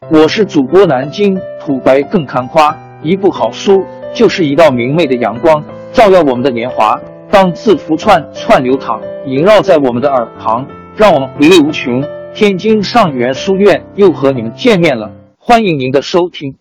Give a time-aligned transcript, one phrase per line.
[0.00, 3.84] 我是主播南京土白更看花，一部好书
[4.14, 7.00] 就是一道明媚的阳光，照耀我们的年华。
[7.32, 12.04] 当字符串串流淌，萦绕在我们的耳旁，让我们回味无穷。
[12.34, 16.58] 天津上元书院又和你们见面了，欢迎您的收听。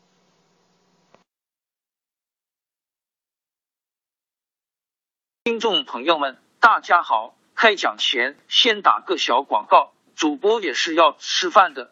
[5.43, 7.35] 听众朋友们，大家好！
[7.53, 11.91] 开讲前先打个小广告，主播也是要吃饭的。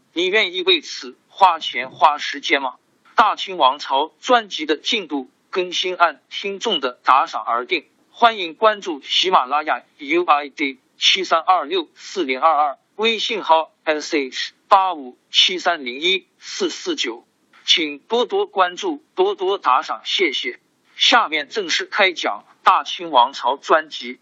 [0.13, 2.75] 你愿意为此花钱花时间吗？
[3.15, 17.25] 大清王朝专辑的进度更新按听众的打赏而定，欢迎关注喜马拉雅 UID 七三二六四零二二，微信号 sh 八五七三零一四四九，
[17.63, 20.59] 请多多关注，多多打赏，谢谢。
[20.97, 24.19] 下面正式开讲《大清王朝》专辑。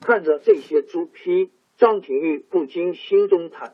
[0.00, 3.72] 看着这些猪批，张廷玉不禁心中忐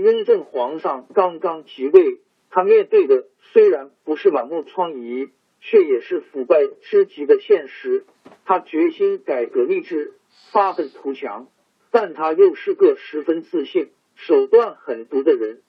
[0.00, 5.28] 雍正皇上刚刚即位，他面对的虽然不是满目疮痍，
[5.60, 8.06] 却也是腐败之极的现实。
[8.46, 10.14] 他决心改革吏治，
[10.52, 11.48] 发愤图强，
[11.90, 15.60] 但他又是个十分自信、手段狠毒的人。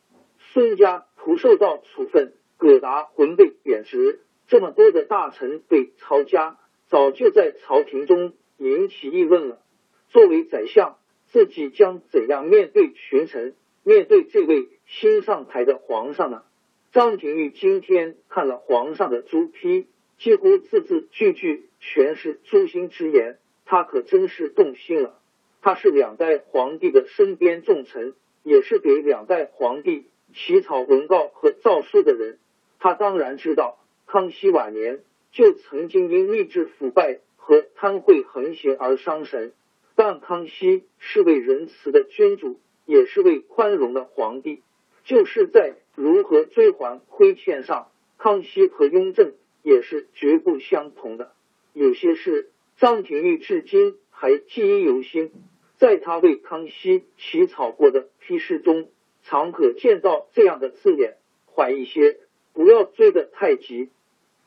[0.54, 6.58] 孙家徒受到处分，葛达魂被贬职，这么多的大臣被抄家，
[6.88, 9.62] 早就在朝廷中引起议论了。
[10.08, 13.56] 作为宰相，自己将怎样面对群臣？
[13.84, 16.44] 面对这位新上台的皇上呢？
[16.92, 19.88] 张廷玉今天看了皇上的朱批，
[20.20, 25.18] 几乎字字句句全是诛心之言，他可真是动心了。
[25.62, 28.14] 他是两代皇帝的身边重臣，
[28.44, 32.40] 也是给两代皇帝起草文告和诏书的人。
[32.80, 35.00] 他当然知道，康熙晚年
[35.32, 39.54] 就曾经因吏治腐败和贪贿横行而伤神，
[39.96, 42.60] 但康熙是位仁慈的君主。
[42.92, 44.64] 也是位宽容的皇帝，
[45.06, 51.32] 就是在如何追还亏欠上，康熙和雍正也是绝不相同的。
[51.72, 55.32] 有些事，张廷玉至今还记忆犹新。
[55.78, 58.90] 在他为康熙起草过的批示中，
[59.24, 61.16] 常可见到这样的字眼：
[61.46, 62.18] 缓一些，
[62.52, 63.90] 不要追得太急。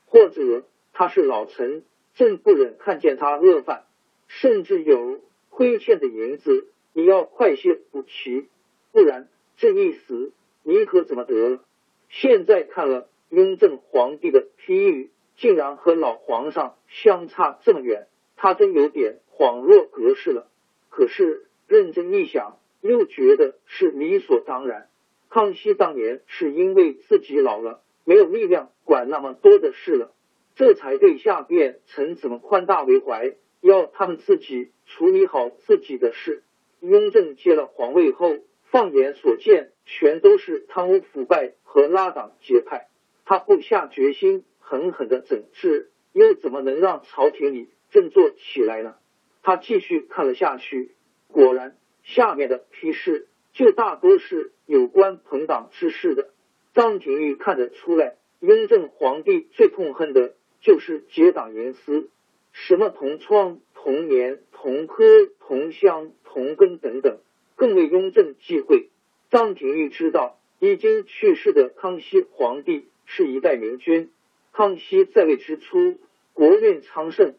[0.05, 1.83] 或者他是老臣，
[2.13, 3.85] 朕不忍看见他饿饭，
[4.27, 5.19] 甚至有
[5.49, 6.67] 亏欠的银子。
[6.97, 8.47] 你要快些补齐，
[8.93, 10.31] 不然这一死
[10.63, 11.59] 你可怎么得了？
[12.07, 18.07] 现在看了雍正皇帝的批语，竟然和老皇上相差这么远，
[18.37, 20.47] 他真有点恍若隔世了。
[20.89, 24.87] 可是认真一想，又觉得是理所当然。
[25.29, 30.13] 康熙当年是因为自己老了，没有力量管那么多的事了，
[30.55, 36.41] 这才对下边臣子们宽大为怀，要他们自己处理好自己的事。
[36.87, 42.87] 雍正接了皇位后，放眼所见，全都是贪污腐败和拉党结派。
[43.25, 48.95] 他不下决心狠狠的整治，又怎么能让朝廷里振作起来呢？
[49.41, 50.91] 他继续看了下去，
[51.27, 56.29] 果然下面的批示就大多是有关朋党之事的。
[56.73, 62.09] 张廷玉看得出来，雍正皇帝最痛恨的就是结党营私，
[62.51, 65.03] 什么同窗、同年、同科、
[65.39, 66.11] 同乡。
[66.35, 67.19] 同根等等，
[67.55, 68.89] 更为雍正忌讳。
[69.31, 74.11] 张廷玉知道，已经去世的康熙皇帝是一代明君。
[74.51, 75.97] 康熙在位之初，
[76.33, 77.35] 国运昌盛，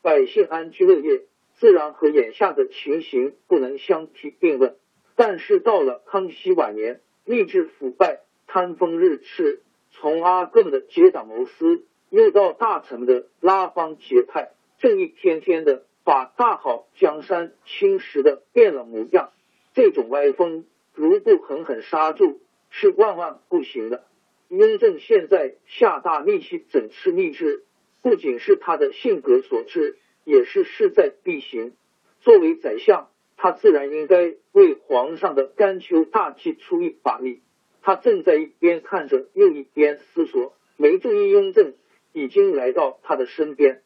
[0.00, 1.22] 百姓安居乐业，
[1.56, 4.76] 自然和眼下的情形不能相提并论。
[5.16, 9.58] 但是到了康熙晚年，吏治腐败，贪风日炽，
[9.90, 15.82] 从阿哥们的结党谋私，又到大臣们的拉帮结派，这一天天的。
[16.06, 19.32] 把大好江山侵蚀的变了模样，
[19.74, 20.64] 这种歪风
[20.94, 24.04] 如不狠狠刹住，是万万不行的。
[24.46, 27.64] 雍正现在下大力气整治吏治，
[28.02, 31.72] 不仅是他的性格所致，也是势在必行。
[32.20, 37.42] 作为宰相，他自然应该为皇上的甘秋大计出一把力。
[37.82, 41.74] 他正在一边看着，又一边思索，没注意雍正
[42.12, 43.82] 已经来到他的身边。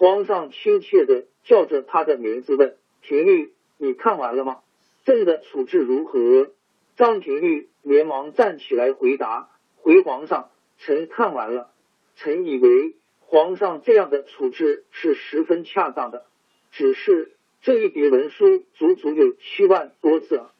[0.00, 4.60] 皇上亲切的叫着他的名字，问：“廷玉，你看完了吗？
[5.04, 6.52] 朕的处置如何？”
[6.96, 11.70] 张廷玉连忙站起来回答：“回皇上，臣看完了，
[12.16, 16.24] 臣以为皇上这样的处置是十分恰当的。
[16.72, 20.54] 只是这一叠文书足足有七万多字啊，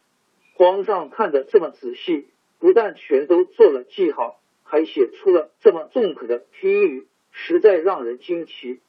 [0.53, 2.27] 皇上看的这么仔细，
[2.59, 8.79] 不但全都做了记号，还写出了这么中肯的批语，实在让人惊奇。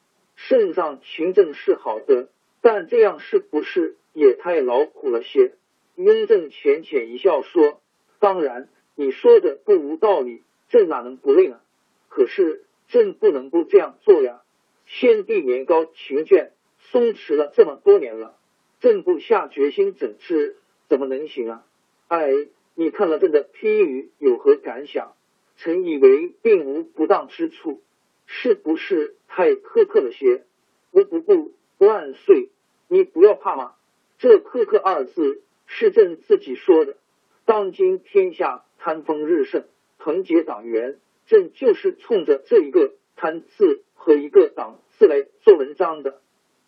[0.49, 2.29] 圣上勤政是好的，
[2.61, 5.53] 但这样是不是也太劳苦了些？
[5.95, 7.81] 雍正浅浅一笑说
[8.19, 11.61] ：“当然，你说的不无道理，朕哪能不累呢？
[12.09, 14.43] 可是朕不能不这样做呀！
[14.87, 16.51] 先帝年高勤倦。”
[16.91, 18.37] 松弛了这么多年了，
[18.81, 20.57] 朕不下决心整治，
[20.89, 21.65] 怎么能行啊？
[22.09, 22.29] 哎，
[22.75, 25.15] 你看了朕的批语有何感想？
[25.57, 27.81] 臣以为并无不当之处，
[28.27, 30.45] 是不是太苛刻了些？
[30.91, 32.51] 不不不，万岁！
[32.89, 33.73] 你不要怕嘛，
[34.19, 36.99] 这苛刻二字是朕自己说的。
[37.47, 39.65] 当今天下贪风日盛，
[39.99, 46.21] 团结党员，朕就是冲着这一个贪字和一个党字来做文章的。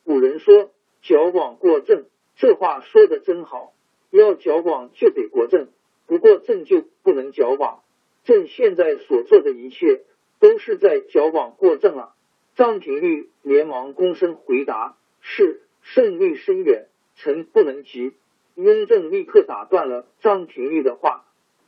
[0.02, 0.70] 古人说
[1.04, 2.06] “矫枉过正”，
[2.36, 3.74] 这话说的真好。
[4.08, 5.68] 要矫枉就得过正，
[6.06, 7.82] 不过正就不能矫枉。
[8.24, 10.00] 朕现在所做的一切
[10.40, 12.13] 都是在矫枉过正啊！
[12.56, 16.86] 张廷玉连忙躬身回答：“是，胜率深远，
[17.16, 18.12] 臣不能急。”
[18.54, 21.24] 雍正立刻打断了张廷玉的话：“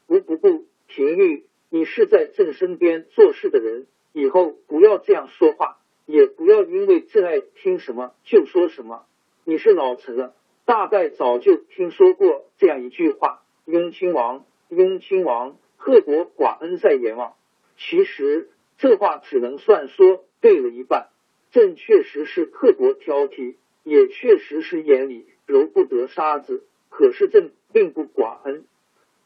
[0.07, 9.07] 不不不，廷玉，你是在朕身边做事的人，以后不要这样说话。”也不要因为朕爱听什么就说什么。
[9.43, 17.35] 你是老臣了，大概早就听说过这样一句话：“雍亲王，雍亲王，刻薄寡恩在阎王。”
[17.77, 21.09] 其实这话只能算说对了一半。
[21.51, 26.63] 朕确实是刻薄挑剔，也确实是眼里揉不得沙子。
[26.89, 28.65] 可是朕并不寡恩，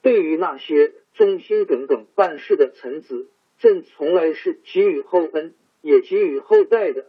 [0.00, 3.28] 对于那些忠心耿耿办事的臣子，
[3.58, 5.52] 朕从来是给予厚恩。
[5.82, 7.06] 也给予厚待的，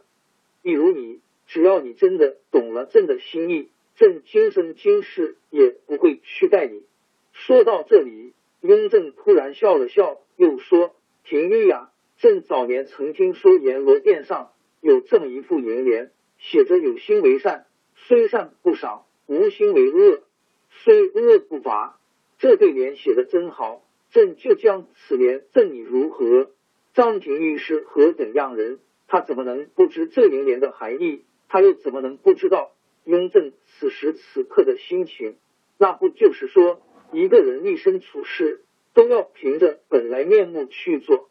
[0.61, 6.83] 比如你，只要你真的懂了朕的心意，朕今生今世也不会去待你。
[7.33, 11.91] 说到这里，雍正突然笑了笑，又说：“廷玉呀，
[12.21, 17.65] 朕早年曾经说阎罗殿上有这么一副楹联，写着‘有心为善，
[17.95, 20.21] 虽善不赏；无心为恶，
[20.69, 21.99] 虽恶不罚’。
[22.37, 26.51] 这对联写的真好，朕就将此联赠你如何？”
[26.93, 28.77] 张廷玉是何等样人？
[29.07, 31.23] 他怎么能不知这楹联的含义？
[31.49, 32.71] 他又怎么能不知道
[33.03, 35.37] 雍正此时此刻的心情？
[35.79, 38.61] 那不就是说，一个人立身处世
[38.93, 41.30] 都要凭着本来面目去做，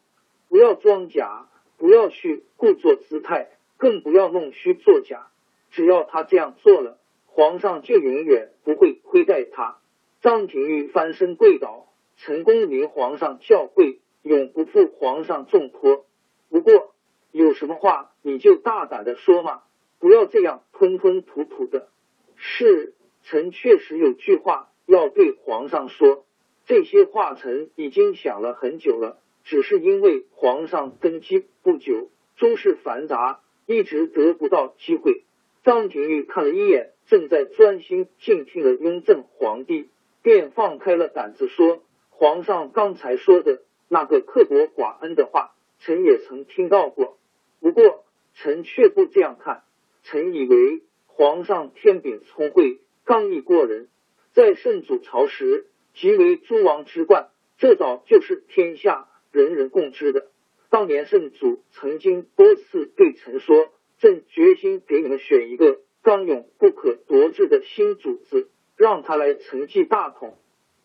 [0.51, 5.27] 不要装假，不要去故作姿态，更不要弄虚作假。
[5.69, 9.77] 只要他这样做了，皇上就永远不会亏待他。
[10.19, 11.87] 张廷玉翻身跪倒，
[12.17, 13.99] 成功领皇上教诲。
[14.23, 16.05] 永不负皇上重托。
[16.49, 16.93] 不过
[17.31, 19.63] 有什么话你就大胆的说嘛，
[19.99, 21.87] 不要这样吞吞吐吐的。
[22.35, 22.93] 是，
[23.23, 26.25] 臣确实有句话要对皇上说。
[26.65, 35.23] 这些话臣已经想了很久了，只是因为皇上登基不久，诸事繁杂，一直得不到机会。
[35.63, 39.89] 张廷玉看了一眼正在专心静听的雍正皇帝，
[40.21, 43.61] 便放开了胆子说：“皇上刚才说的。”
[43.93, 47.17] 那个刻薄寡恩的话，臣也曾听到过。
[47.59, 48.05] 不过，
[48.35, 49.63] 臣却不这样看。
[50.03, 53.89] 臣以为皇上天秉聪慧，刚毅过人，
[54.31, 60.27] 在圣祖朝时即为诸王之冠，这早就是天下人人共知的。
[60.69, 70.37] 当年圣祖曾经多次对臣说：“朕决心给你们选一个刚勇不可夺志的新主子，让他来承继大统，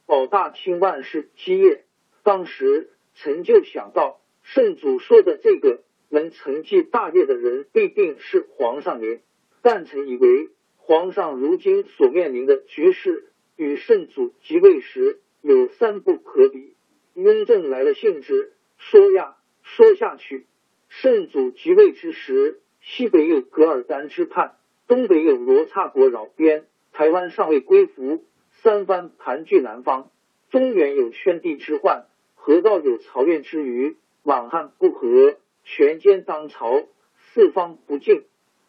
[0.06, 1.84] 保大清万世基业。”
[2.22, 2.90] 当时。
[3.18, 9.20] 臣就想到，圣祖说的这个能承继大业的人，必定是皇上您。
[9.62, 16.75] 但臣以为，皇上如今所面临的局势，与圣祖即位时有三不可比。
[17.16, 20.44] 雍正来了兴致，说呀，说下去。
[20.90, 24.56] 圣祖即位之时，西北有噶尔丹之叛，
[24.86, 28.22] 东北有罗刹国扰边，台湾尚未归服，
[28.62, 30.10] 三藩盘踞南方，
[30.50, 32.04] 中原有宣帝之患。
[32.34, 36.86] 河道有漕运之虞，满汉不和，权奸当朝，
[37.32, 38.24] 四方不敬，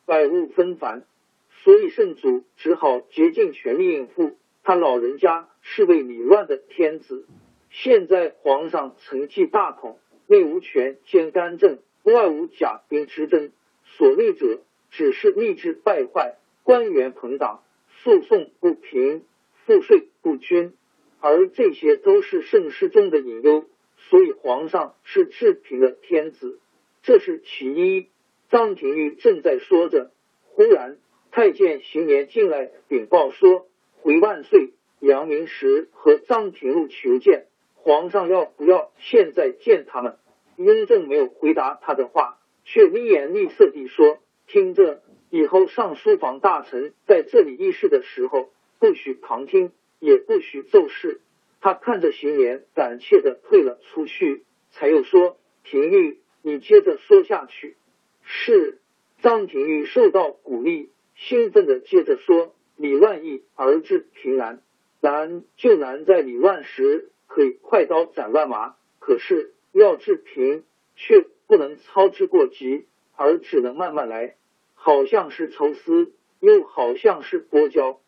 [0.06, 1.04] 百物纷繁，
[1.50, 4.38] 所以圣祖只好竭尽全力应付。
[4.64, 7.26] 他老人家是位理乱的天子，
[7.70, 13.52] 现在皇上承继大统，内无权兼干政，外无甲兵之争，
[13.86, 19.24] 所立者只是吏治败坏，官员朋党，诉讼不平，
[19.66, 20.74] 赋税不均。
[21.20, 23.66] 而这些都是盛世中的隐忧，
[23.98, 26.60] 所以皇上是治平的天子，
[27.02, 28.08] 这是其一。
[28.50, 30.12] 张廷玉正在说着，
[30.46, 30.98] 忽然
[31.32, 33.68] 太监邢年进来禀报说
[34.00, 34.70] ：“回万岁，
[35.00, 37.48] 杨明时和张廷禄求见，
[37.88, 40.18] 皇上要不要现在见他们？”
[40.58, 51.22] 雍正没有回答他的话，却厉言厉色地说：“听着，以后上书房大臣在这里议事的时候，不许旁听，也不许奏事。”
[51.62, 57.78] 他看着邢年，胆怯的退了出去，才又说：“廷玉，你接着说下去。”
[58.22, 58.80] 是
[59.22, 64.62] 张廷玉受到鼓励，兴奋的接着说：“李乱易而治平难，
[65.00, 70.64] 难就难在李乱时可以快刀斩乱麻，可是要治平
[70.96, 74.36] 却不能操之过急，而只能慢慢来，
[74.74, 78.00] 好像是抽丝，又好像是剥胶。”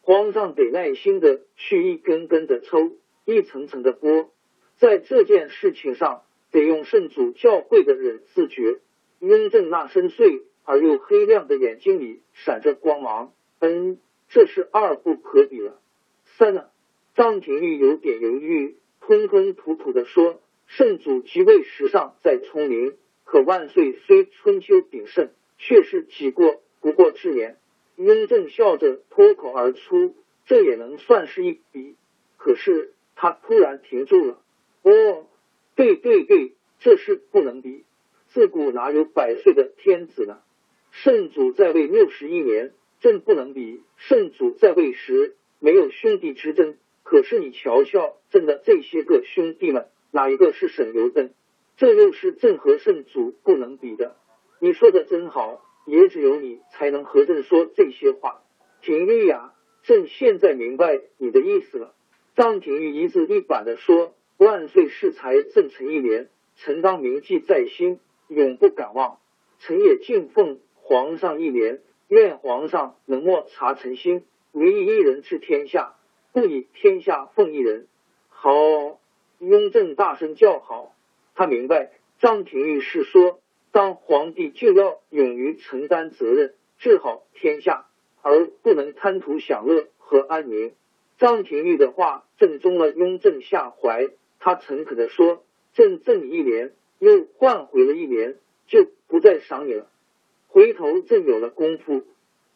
[0.00, 2.92] 皇上得耐心的去一根根的抽，
[3.26, 4.28] 一层层的剥，
[4.78, 8.80] 在这件事情上得用圣祖教会的人自觉。
[9.18, 13.98] 雍正那深邃而又黑亮的眼睛里闪着光芒，嗯，
[14.28, 15.78] 这是二不可比了。
[16.24, 16.68] 三呢？
[17.18, 22.94] 张廷玉有点犹豫，吞吞吐吐的说：“圣祖即位时尚在聪明，
[23.24, 27.56] 可万岁虽春秋鼎盛，却是己过不过之年。”
[27.98, 30.14] 雍正笑着脱口而出
[30.46, 31.96] ：“这也能算是一笔。”
[32.38, 34.40] 可是他突然停住了。
[34.82, 35.26] 哦，
[35.74, 37.82] 对对对，这是不能比。
[38.28, 40.38] 自古哪有百岁的天子呢？
[40.92, 43.82] 圣祖在位六十一年，朕不能比。
[43.96, 46.76] 圣祖在位时没有兄弟之争，
[47.08, 51.30] 可是你瞧瞧朕的这些个兄弟们，哪一个是省油灯？
[51.78, 54.16] 这又是朕和圣祖不能比的。
[54.60, 55.64] 你说的真好。
[55.86, 58.42] 也只有你才能和朕说这些话，
[58.82, 61.94] 廷玉呀，朕现在明白你的意思了。
[62.36, 69.18] 张廷玉一字一板的说：“万岁是才，朕臣一年，臣当铭记在心，永不敢忘。
[69.60, 75.94] 臣也敬奉皇上一年，愿皇上能莫察臣心，唯以一人治天下，
[76.40, 77.86] 不以天下奉一人。”
[78.28, 78.52] 好，
[79.38, 80.94] 雍正大声叫好。
[81.34, 83.40] 他明白张廷玉是说。
[83.70, 87.86] 当皇帝就要勇于承担责任，治好天下，
[88.22, 90.72] 而不能贪图享乐和安宁。
[91.18, 94.08] 张廷玉的话正中了雍正下怀，
[94.40, 99.90] 他诚恳的说：“朕赠你一年，又换回了一年，就不再赏你了。
[100.48, 102.04] 回头朕有了功夫，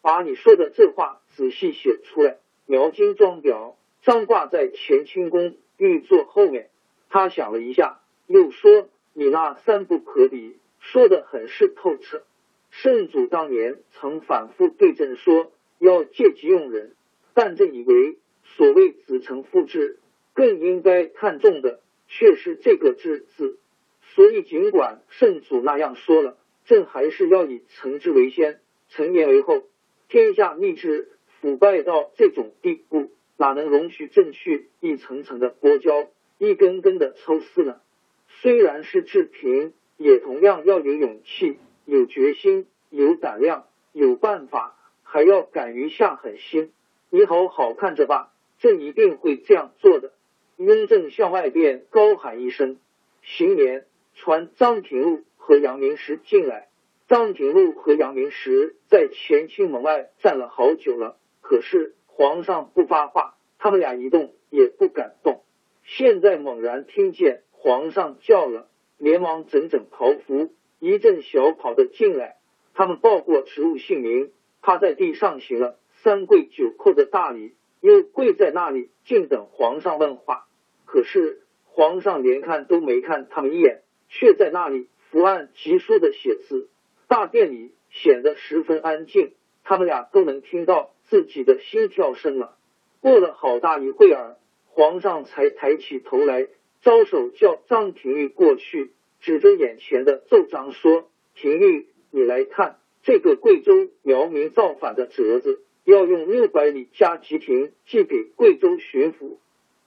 [0.01, 6.69] 把你说的这话仔细写出来，描金装裱，张挂在乾清宫御座后面。”
[7.09, 12.23] 他想了一下，又说：“你那三不可比。”说的很是透彻。
[12.69, 16.95] 圣祖当年曾反复对朕说要借机用人，
[17.33, 19.99] 但朕以为所谓子承父志，
[20.33, 23.59] 更应该看重的却是这个“志”字。
[24.01, 29.63] 所以尽管圣祖那样说了，朕还是要以承之为先，承言为后。
[30.09, 31.12] 天下逆志
[31.43, 36.07] 腐败到这种地步，哪能容许朕去一层层的剥胶，
[36.37, 37.81] 一根根的抽丝呢？
[38.29, 39.73] 虽然是治平。
[39.95, 46.73] 也同样要有勇气、有决心、有胆量、有办法，还要敢于下狠心。
[47.11, 50.11] 你好好看着吧，朕一定会这样做的。
[50.57, 52.79] 雍正向外边高喊一声
[53.21, 53.85] ：“行年
[54.15, 56.69] 传张廷禄和杨明时进来。”
[57.07, 65.43] 张廷禄和杨明时在乾清门外站了好久了，可是皇上不发话，他们俩一动也不敢动。
[65.83, 68.67] 现在猛然听见皇上叫了。
[68.99, 72.37] 连忙整整袍服，一阵小跑的进来。
[72.73, 74.31] 他们报过职务姓名，
[74.61, 80.45] 趴在地上行了三跪九叩的大礼，又跪在那里静等皇上问话。
[80.85, 86.69] 可是皇上连看都没看他们一眼，却在那里伏案疾书的写字。
[87.09, 89.33] 大殿里显得十分安静，
[89.65, 92.57] 他们俩都能听到自己的心跳声了。
[92.99, 96.47] 过了好大一会儿，皇上才抬起头来。
[96.81, 98.91] 招手叫张廷玉过去，
[99.21, 109.37] 指着眼前的奏章说：“廷玉，你来看这个贵州苗民造反的折子，要用六百里加急亭寄给贵州巡抚，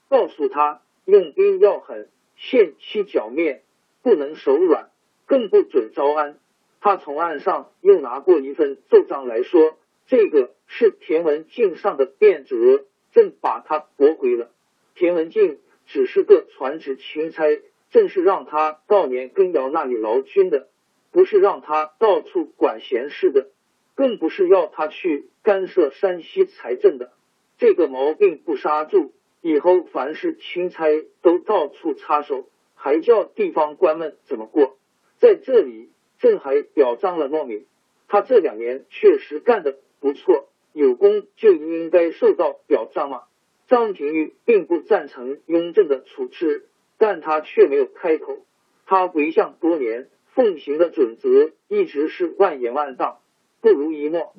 [0.09, 3.63] 告诉他用兵要狠，限期剿灭，
[4.03, 4.89] 不能手软，
[5.27, 6.39] 更不准招安。”
[6.81, 14.51] 他从岸上又拿过一份奏章来说：“这个是田文镜上的变折，朕把它驳回了。”
[14.95, 15.59] 田文镜。
[15.89, 17.45] 只是个传旨钦差，
[17.93, 20.67] 正是让他到年羹尧那里劳军的，
[21.13, 23.51] 不是让他到处管闲事的，
[23.95, 27.13] 更不是要他去干涉山西财政的。
[27.57, 30.87] 这个毛病不刹住，以后凡是钦差
[31.23, 32.87] 都到处插手，还。
[32.87, 34.79] 还叫地方官们怎么过？
[35.19, 37.67] 在这里，朕还表彰了糯米，
[38.07, 43.25] 他这两年确实干得不错，有功就应该受到表彰嘛。
[43.67, 48.47] 张廷玉并不赞成雍正的处置，但他却没有开口。
[48.87, 53.19] 他为相多年，奉行的准则一直是万言万当，
[53.61, 54.33] 不如一诺。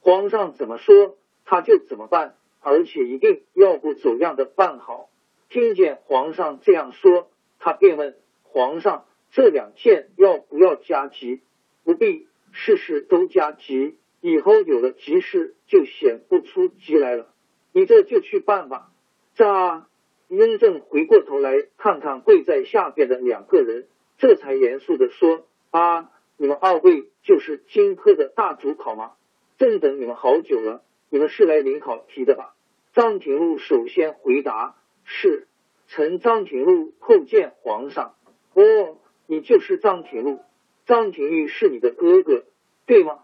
[0.00, 5.10] 皇上怎么说，他就怎么办，而且一定要不走样的办好。
[5.48, 7.28] 听见皇上这样说，
[7.60, 11.40] 他便问皇上：“这两件要不要加急？”
[11.86, 17.28] 不必，事事都加急，以后有了急事就显不出急来了。
[17.74, 18.90] 你这就去办吧。
[19.34, 19.84] 这
[20.28, 29.12] 雍正回过头来看看跪在下边的两个人，这才严肃的说：“啊，你们二位就是荆轲的大主考吗？
[29.58, 32.54] 正等你们好久了，你们是来领考题的吧？”
[32.94, 34.74] 张廷禄首先回答。
[35.04, 35.48] 是，
[35.88, 38.14] 臣张廷禄叩见皇上。
[38.54, 40.40] 哦，你就是张廷禄，
[40.86, 42.44] 张廷玉是你的哥哥，
[42.86, 43.18] 对吗？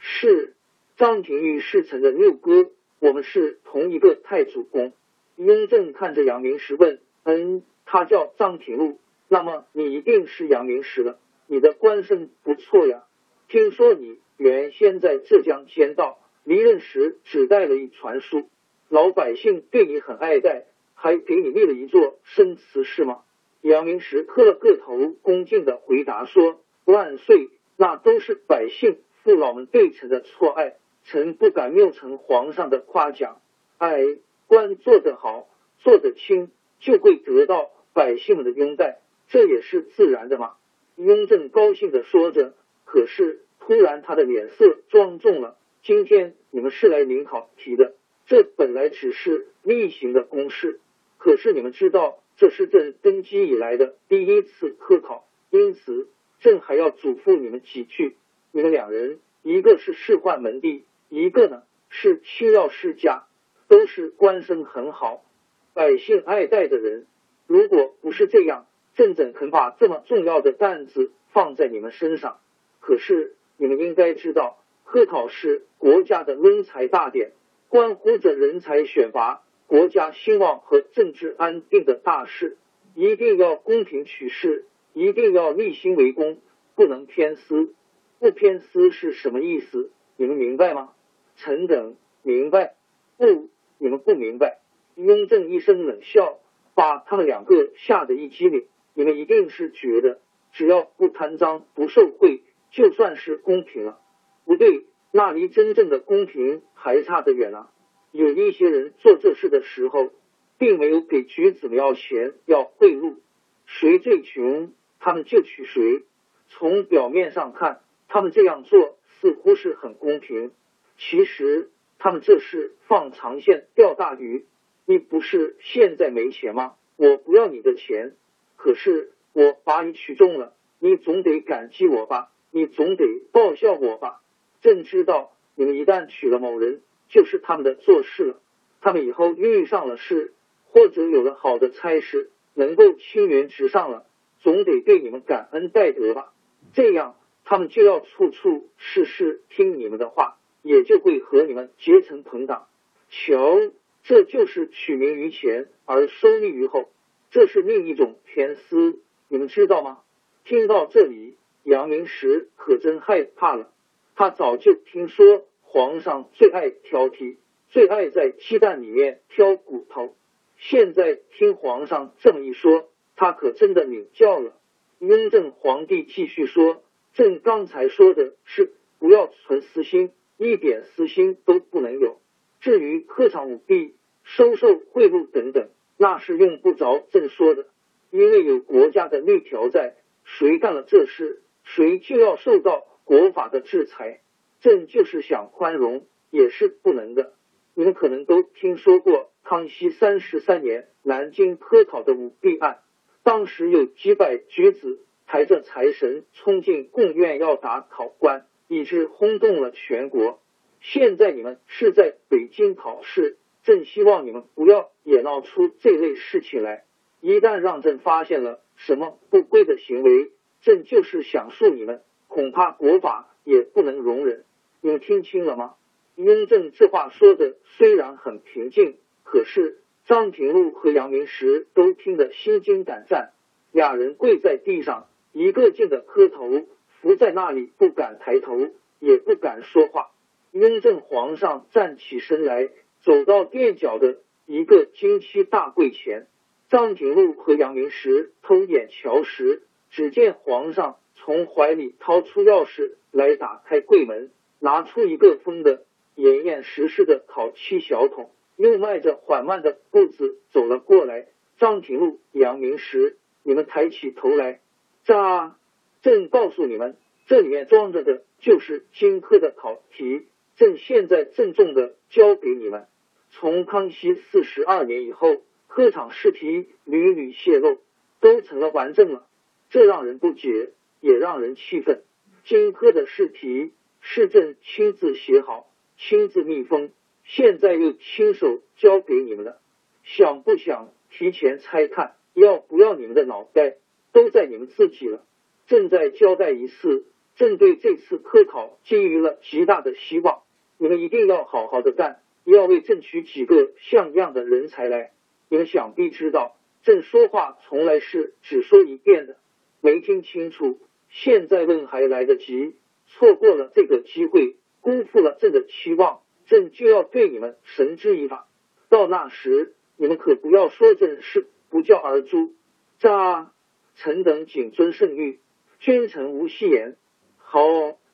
[0.00, 0.54] 是，
[0.96, 4.92] 张廷玉侍臣的六哥，我们是同一个太祖宫。
[5.36, 11.18] 雍正看着杨明时问：“嗯，他叫张廷禄，那么你一定是杨明时了。
[11.46, 13.04] 你的官声不错呀。
[13.46, 18.48] 听说你原先在浙江仙道，离任时只带了一传书，
[18.88, 20.64] 老百姓对你很爱戴。”
[21.02, 23.22] 还给你立了一座生祠是吗？
[23.62, 33.40] 杨明时磕了个头，恭敬的回答说：“万岁，那都是百姓父老们对臣的错爱，臣不敢谬承皇上的夸奖。
[33.78, 34.02] 哎，
[34.46, 35.48] 官做得好，
[35.78, 40.54] 做得轻，就会得到百姓们的拥戴，这也是自然的嘛。”
[40.96, 45.56] 雍正高兴的说着，可是突然他的脸色庄重了。
[45.82, 47.94] 今天你们是来领考题的，
[48.26, 50.80] 这本来只是例行的公事。
[51.16, 56.08] 可是你们知道，这是朕登基以来的第一次科考，因此
[56.40, 58.16] 朕还要嘱咐你们几句。
[58.52, 63.24] 你们两人，一个是仕宦门第，一个呢是清要世家，
[63.68, 65.24] 都是官声很好、
[65.72, 67.06] 百姓爱戴的人。
[67.46, 72.40] 如果不是这样，朕怎肯把这么重要的担子放在你们身上？
[72.80, 77.30] 可是你们应该知道，科考是国家的抡才大典，
[77.68, 79.42] 关乎着人才选拔。
[79.68, 82.56] 国家兴旺和政治安定的大事，
[82.96, 86.38] 一定要公平取士，一定要立心为公，
[86.74, 87.72] 不能偏私。
[88.20, 89.90] 不偏私是什么意思？
[90.18, 90.92] 你们明白吗？
[91.36, 92.74] 臣等明白。
[93.16, 94.58] 不，你们不明白。
[94.94, 96.38] 雍正一声冷笑，
[96.74, 98.66] 把他们两个吓得一激灵。
[98.92, 100.20] 你们一定是觉得，
[100.52, 103.98] 只要不贪赃不受贿，就算是公平了。
[104.44, 107.70] 不对，那离真正的公平还差得远啊！
[108.12, 110.10] 有一些人做这事的时候，
[110.58, 113.16] 并没有给举子们要钱要贿赂，
[113.64, 116.02] 谁最穷，他们就娶谁。
[116.48, 117.80] 从表面上看，
[118.10, 120.50] 他们这样做似乎是很公平，
[120.98, 124.44] 其实他们这是放长线钓大鱼。
[124.84, 126.74] 你不是现在没钱吗？
[126.96, 128.16] 我不要你的钱，
[128.56, 132.32] 可是我把你娶中了，你总得感激我吧？
[132.50, 134.20] 你总得报效我吧？
[134.60, 136.82] 朕知道，你们一旦娶了某人。
[137.08, 138.40] 就是他们的做事了，
[138.80, 140.32] 他们以后遇上了事，
[140.66, 144.06] 或者有了好的差事，能够青云直上了，
[144.38, 146.32] 总得对你们感恩戴德吧？
[146.72, 147.16] 这样，
[147.50, 152.68] 他们就要处处事事听你们的话，也就会和你们结成朋党。
[153.08, 153.58] 瞧，
[154.04, 156.88] 这就是取名于前而收利于后，
[157.32, 159.98] 这是另一种偏私，你们知道吗？
[160.44, 163.72] 听到这里，杨明时可真害怕了，
[164.14, 165.44] 他早就听说。
[165.62, 167.36] 皇上最爱挑剔，
[167.68, 170.14] 最爱在鸡蛋里面挑骨头。
[170.56, 174.56] 现在听皇上这么一说，他可真的领教了。
[175.00, 176.82] 雍正皇帝继续说
[177.14, 182.20] ：“朕刚才说的是不要存私心，一点私心都不能有。
[182.60, 187.66] 至于科场舞弊、收受贿赂等等，那是用不着朕说的，
[188.10, 194.20] 因为有国家的律条在，谁干了这事，谁就要受到国法的制裁。”
[194.60, 197.32] 朕就是想宽容，也是不能的。
[197.74, 202.80] 你们可能都听说过康熙三十三年南京科考的舞弊案，
[203.22, 210.40] 当时有几百举子抬着财神冲进贡院要打考官，以致轰动了全国。
[210.80, 216.84] 现在你们是在北京考试，朕希望你们不要也闹出这类事情来。
[217.20, 224.44] 一旦让朕发现了什么不规的行为，朕就是想恕你们，恐怕国法也不能容忍。
[224.80, 225.76] 你们听清了吗？
[226.16, 233.30] 雍正这话说的虽然很平静，可是张廷禄和杨明时都听得心惊胆战。
[233.70, 236.66] 俩人跪在地上，一个劲的磕头，
[237.00, 240.10] 伏在那里不敢抬头，也不敢说话。
[240.52, 242.68] 雍正皇上站起身来，
[243.02, 246.26] 走到垫脚的一个金漆大柜前。
[246.68, 261.28] 张廷禄和杨明时偷眼瞧时，只见皇上从怀里掏出钥匙来，打开柜门，拿出一个封的严严实实的烤漆小桶，又迈着缓慢的步子走了过来。
[261.58, 264.60] 张廷禄、杨明时，你们抬起头来，
[265.04, 265.54] 这
[266.02, 270.26] 朕告诉你们，这里面装着的就是金科的考题。
[270.56, 272.86] 朕现在郑重的交给你们。
[273.30, 277.78] 从康熙四十二年以后，科场试题屡屡泄露，
[278.20, 279.26] 都成了顽症了，
[279.70, 282.02] 这让人不解，也让人气愤。
[282.44, 286.90] 金科的试题是朕亲自写好、亲自密封，
[287.24, 289.60] 现在又亲手交给你们了，
[290.04, 292.16] 想不想提前猜看？
[292.34, 293.76] 要不要你们的脑袋，
[294.12, 295.24] 都在你们自己了。
[295.66, 300.42] 朕再交代一次，朕对这次科考寄予了极大的希望。
[300.78, 305.12] 你们一定要好好的干，要为朕取几个像样的人才来。
[305.48, 309.36] 你们想必知道，朕说话从来是只说一遍的。
[309.80, 310.80] 没听清楚？
[311.08, 312.76] 现在问还来得及。
[313.06, 318.48] 错过了这个机会，辜负了朕的期望，朕就要对你们绳之以法。
[318.88, 322.54] 到那时，你们可不要说朕是不教而诛。
[322.98, 323.52] 扎，
[323.96, 325.38] 臣等谨遵圣谕，
[325.78, 326.96] 君臣无戏言。
[327.38, 327.60] 好，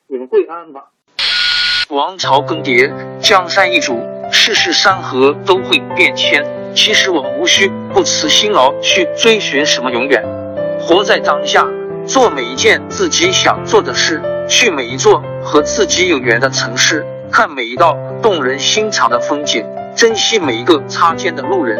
[0.07, 0.91] 你们跪安吧。
[1.89, 3.99] 王朝更迭，江山易主，
[4.31, 6.45] 世事山河都会变迁。
[6.75, 10.21] 其实我们无需不辞辛劳去追寻什么永远，
[10.79, 11.65] 活在当下，
[12.05, 21.79] 做每一件自己想做的事，去每一座和自己有缘的城市，看每一道动人心肠的风景，珍惜每一个擦肩的路人。